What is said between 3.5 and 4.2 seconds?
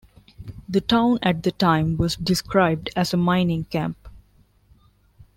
camp.